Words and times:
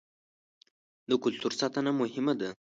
د 1.09 1.11
کلتور 1.23 1.53
ساتنه 1.59 1.91
مهمه 2.01 2.33
ده. 2.39 2.49